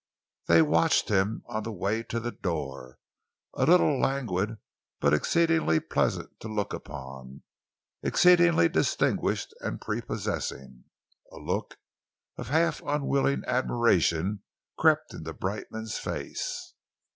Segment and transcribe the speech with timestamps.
[0.47, 2.97] They watched him on the way to the door
[3.53, 4.57] a little languid
[4.99, 7.43] but exceedingly pleasant to look upon,
[8.01, 10.85] exceedingly distinguished and prepossessing.
[11.31, 11.77] A look
[12.35, 14.41] of half unwilling admiration
[14.75, 16.73] crept into Brightman's face.